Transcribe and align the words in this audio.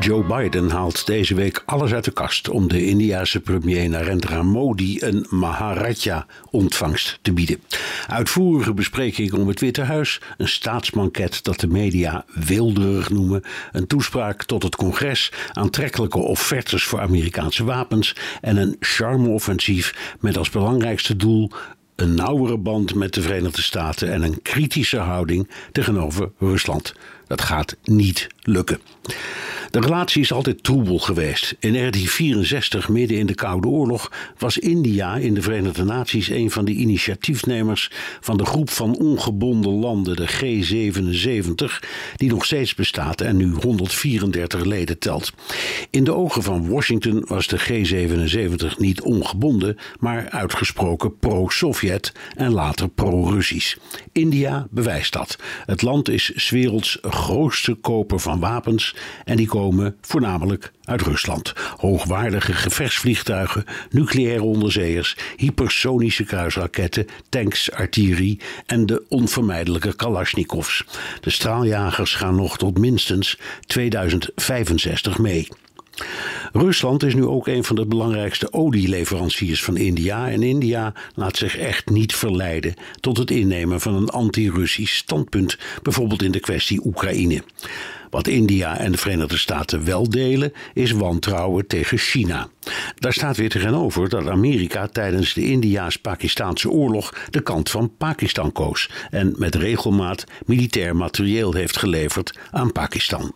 Joe 0.00 0.24
Biden 0.24 0.70
haalt 0.70 1.06
deze 1.06 1.34
week 1.34 1.62
alles 1.66 1.92
uit 1.92 2.04
de 2.04 2.10
kast 2.10 2.48
om 2.48 2.68
de 2.68 2.86
Indiase 2.86 3.40
premier 3.40 3.88
Narendra 3.88 4.42
Modi 4.42 5.00
een 5.00 5.26
Maharaja-ontvangst 5.30 7.18
te 7.22 7.32
bieden. 7.32 7.62
Uitvoerige 8.06 8.74
besprekingen 8.74 9.40
om 9.40 9.48
het 9.48 9.60
Witte 9.60 9.82
Huis, 9.82 10.20
een 10.36 10.48
staatsmanket 10.48 11.44
dat 11.44 11.60
de 11.60 11.66
media 11.66 12.24
wilderig 12.34 13.10
noemen, 13.10 13.42
een 13.72 13.86
toespraak 13.86 14.44
tot 14.44 14.62
het 14.62 14.76
congres, 14.76 15.32
aantrekkelijke 15.52 16.18
offertes 16.18 16.84
voor 16.84 17.00
Amerikaanse 17.00 17.64
wapens 17.64 18.16
en 18.40 18.56
een 18.56 18.76
charme-offensief 18.80 20.14
met 20.20 20.36
als 20.36 20.50
belangrijkste 20.50 21.16
doel 21.16 21.50
een 21.96 22.14
nauwere 22.14 22.58
band 22.58 22.94
met 22.94 23.14
de 23.14 23.22
Verenigde 23.22 23.62
Staten 23.62 24.12
en 24.12 24.22
een 24.22 24.42
kritische 24.42 24.98
houding 24.98 25.50
tegenover 25.72 26.32
Rusland. 26.38 26.94
Dat 27.26 27.40
gaat 27.40 27.76
niet 27.82 28.26
lukken. 28.42 28.80
De 29.70 29.80
relatie 29.80 30.22
is 30.22 30.32
altijd 30.32 30.62
troebel 30.62 30.98
geweest. 30.98 31.56
In 31.58 31.72
1964, 31.72 32.88
midden 32.88 33.18
in 33.18 33.26
de 33.26 33.34
Koude 33.34 33.68
Oorlog, 33.68 34.12
was 34.38 34.58
India 34.58 35.16
in 35.16 35.34
de 35.34 35.42
Verenigde 35.42 35.84
Naties 35.84 36.28
een 36.28 36.50
van 36.50 36.64
de 36.64 36.72
initiatiefnemers 36.72 37.90
van 38.20 38.36
de 38.36 38.44
groep 38.44 38.70
van 38.70 38.96
ongebonden 38.96 39.72
landen, 39.72 40.16
de 40.16 40.28
G77, 40.28 41.86
die 42.16 42.30
nog 42.30 42.44
steeds 42.44 42.74
bestaat 42.74 43.20
en 43.20 43.36
nu 43.36 43.52
134 43.52 44.64
leden 44.64 44.98
telt. 44.98 45.32
In 45.90 46.04
de 46.04 46.14
ogen 46.14 46.42
van 46.42 46.68
Washington 46.68 47.24
was 47.26 47.46
de 47.46 47.60
G77 47.60 48.76
niet 48.78 49.00
ongebonden, 49.00 49.76
maar 49.98 50.30
uitgesproken 50.30 51.18
pro-Sovjet 51.18 52.12
en 52.36 52.52
later 52.52 52.88
pro-Russisch. 52.88 53.76
India 54.12 54.66
bewijst 54.70 55.12
dat. 55.12 55.38
Het 55.66 55.82
land 55.82 56.08
is 56.08 56.48
werelds 56.50 56.98
grootste 57.02 57.74
koper 57.74 58.20
van 58.20 58.40
wapens 58.40 58.94
en 59.24 59.36
die 59.36 59.46
komen 59.60 59.96
voornamelijk 60.00 60.72
uit 60.84 61.02
Rusland. 61.02 61.52
Hoogwaardige 61.76 62.52
gevechtsvliegtuigen, 62.52 63.64
nucleaire 63.90 64.42
onderzeeërs, 64.42 65.16
hypersonische 65.36 66.24
kruisraketten, 66.24 67.06
tanks, 67.28 67.72
artillerie 67.72 68.40
en 68.66 68.86
de 68.86 69.04
onvermijdelijke 69.08 69.96
Kalashnikovs. 69.96 70.84
De 71.20 71.30
straaljagers 71.30 72.14
gaan 72.14 72.34
nog 72.34 72.58
tot 72.58 72.78
minstens 72.78 73.38
2065 73.66 75.18
mee. 75.18 75.48
Rusland 76.52 77.02
is 77.02 77.14
nu 77.14 77.24
ook 77.24 77.46
een 77.46 77.64
van 77.64 77.76
de 77.76 77.86
belangrijkste 77.86 78.52
olieleveranciers 78.52 79.64
van 79.64 79.76
India 79.76 80.30
en 80.30 80.42
India 80.42 80.92
laat 81.14 81.36
zich 81.36 81.56
echt 81.56 81.90
niet 81.90 82.14
verleiden 82.14 82.74
tot 83.00 83.16
het 83.16 83.30
innemen 83.30 83.80
van 83.80 83.94
een 83.94 84.08
anti-Russisch 84.08 84.96
standpunt, 84.96 85.58
bijvoorbeeld 85.82 86.22
in 86.22 86.30
de 86.30 86.40
kwestie 86.40 86.80
Oekraïne. 86.84 87.42
Wat 88.10 88.26
India 88.26 88.78
en 88.78 88.92
de 88.92 88.98
Verenigde 88.98 89.38
Staten 89.38 89.84
wel 89.84 90.08
delen, 90.08 90.52
is 90.74 90.90
wantrouwen 90.90 91.66
tegen 91.66 91.98
China. 91.98 92.48
Daar 92.94 93.12
staat 93.12 93.36
weer 93.36 93.48
tegenover 93.48 94.08
dat 94.08 94.28
Amerika 94.28 94.86
tijdens 94.86 95.34
de 95.34 95.44
Indiaas-Pakistaanse 95.44 96.70
oorlog 96.70 97.14
de 97.30 97.40
kant 97.40 97.70
van 97.70 97.96
Pakistan 97.96 98.52
koos 98.52 98.90
en 99.10 99.34
met 99.38 99.54
regelmaat 99.54 100.24
militair 100.46 100.96
materieel 100.96 101.52
heeft 101.52 101.76
geleverd 101.76 102.38
aan 102.50 102.72
Pakistan. 102.72 103.32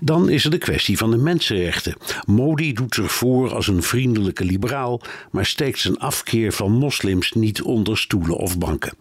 Dan 0.00 0.28
is 0.28 0.44
er 0.44 0.50
de 0.50 0.58
kwestie 0.58 0.98
van 0.98 1.10
de 1.10 1.16
mensenrechten. 1.16 1.96
Modi 2.26 2.72
doet 2.72 2.94
zich 2.94 3.12
voor 3.12 3.54
als 3.54 3.66
een 3.66 3.82
vriendelijke 3.82 4.44
liberaal, 4.44 5.00
maar 5.30 5.46
steekt 5.46 5.78
zijn 5.78 5.98
afkeer 5.98 6.52
van 6.52 6.72
moslims 6.72 7.32
niet 7.32 7.62
onder 7.62 7.98
stoelen 7.98 8.36
of 8.36 8.58
banken. 8.58 8.92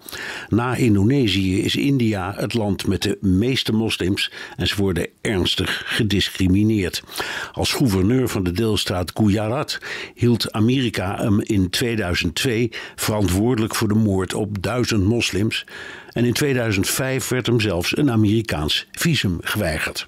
Na 0.50 0.76
Indonesië 0.76 1.62
is 1.62 1.76
India 1.76 2.34
het 2.36 2.54
land 2.54 2.88
met 2.88 3.02
de 3.02 3.18
meeste 3.22 3.74
moslims 3.74 4.32
en 4.56 4.68
ze 4.68 4.76
worden 4.76 5.08
ernstig 5.22 5.82
gediscrimineerd. 5.86 7.04
Als 7.52 7.74
gouverneur 7.74 8.30
van 8.30 8.44
de 8.44 8.52
deelstaat 8.52 9.12
Gujarat 9.14 9.78
hield 10.16 10.52
Amerika 10.52 11.16
hem 11.18 11.42
in 11.42 11.70
2002 11.70 12.72
verantwoordelijk 12.96 13.76
voor 13.76 13.88
de 13.88 13.94
moord 13.94 14.34
op 14.34 14.62
duizend 14.62 15.04
moslims. 15.04 15.66
En 16.12 16.26
in 16.26 16.34
2005 16.34 17.28
werd 17.28 17.46
hem 17.46 17.60
zelfs 17.60 17.98
een 17.98 18.12
Amerikaans 18.12 18.88
visum 18.92 19.38
geweigerd. 19.42 20.08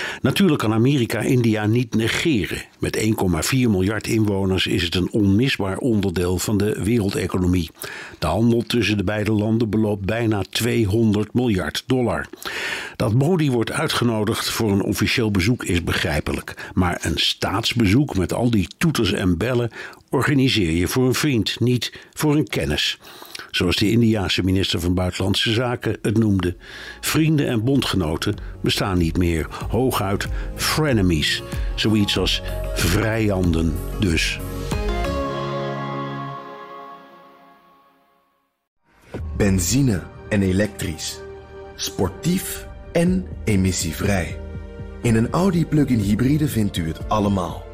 Natuurlijk 0.21 0.59
kan 0.59 0.73
Amerika 0.73 1.19
India 1.19 1.65
niet 1.65 1.95
negeren. 1.95 2.63
Met 2.79 2.97
1,4 2.97 3.03
miljard 3.51 4.07
inwoners 4.07 4.67
is 4.67 4.83
het 4.83 4.95
een 4.95 5.11
onmisbaar 5.11 5.77
onderdeel 5.77 6.37
van 6.37 6.57
de 6.57 6.83
wereldeconomie. 6.83 7.69
De 8.19 8.27
handel 8.27 8.61
tussen 8.61 8.97
de 8.97 9.03
beide 9.03 9.31
landen 9.31 9.69
beloopt 9.69 10.05
bijna 10.05 10.43
200 10.49 11.33
miljard 11.33 11.83
dollar. 11.85 12.27
Dat 12.95 13.13
Modi 13.13 13.51
wordt 13.51 13.71
uitgenodigd 13.71 14.49
voor 14.49 14.71
een 14.71 14.83
officieel 14.83 15.31
bezoek 15.31 15.63
is 15.63 15.83
begrijpelijk. 15.83 16.69
Maar 16.73 16.99
een 17.01 17.17
staatsbezoek 17.17 18.17
met 18.17 18.33
al 18.33 18.49
die 18.49 18.67
toeters 18.77 19.11
en 19.11 19.37
bellen 19.37 19.71
organiseer 20.09 20.71
je 20.71 20.87
voor 20.87 21.07
een 21.07 21.13
vriend, 21.13 21.59
niet 21.59 21.93
voor 22.13 22.35
een 22.35 22.47
kennis 22.47 22.99
zoals 23.51 23.75
de 23.75 23.91
Indiaanse 23.91 24.43
minister 24.43 24.79
van 24.79 24.93
Buitenlandse 24.93 25.53
Zaken 25.53 25.97
het 26.01 26.17
noemde. 26.17 26.55
Vrienden 27.01 27.47
en 27.47 27.63
bondgenoten 27.63 28.35
bestaan 28.61 28.97
niet 28.97 29.17
meer, 29.17 29.47
hooguit 29.69 30.10
frenemies, 30.55 31.43
zoiets 31.75 32.17
als 32.17 32.41
vrijanden 32.75 33.73
dus. 33.99 34.39
Benzine 39.37 40.01
en 40.29 40.41
elektrisch. 40.41 41.19
Sportief 41.75 42.67
en 42.91 43.27
emissievrij. 43.43 44.39
In 45.01 45.15
een 45.15 45.29
Audi 45.29 45.65
plug-in 45.65 45.99
hybride 45.99 46.47
vindt 46.47 46.77
u 46.77 46.87
het 46.87 47.09
allemaal. 47.09 47.65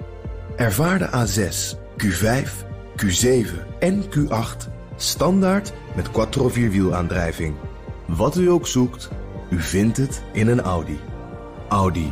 Ervaar 0.56 0.98
de 0.98 1.08
A6, 1.08 1.78
Q5, 2.04 2.50
Q7 2.96 3.80
en 3.80 4.04
Q8 4.04 4.76
Standaard 5.00 5.74
met 5.96 6.12
quattro 6.12 6.50
vierwielaandrijving. 6.50 7.56
Wat 8.06 8.38
u 8.38 8.50
ook 8.50 8.68
zoekt, 8.68 9.10
u 9.50 9.62
vindt 9.62 9.98
het 9.98 10.24
in 10.34 10.48
een 10.48 10.62
Audi. 10.62 11.00
Audi. 11.70 12.12